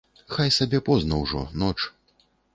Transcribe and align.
Хай 0.35 0.53
сабе 0.55 0.79
позна 0.87 1.21
ўжо, 1.21 1.43
ноч. 1.67 1.79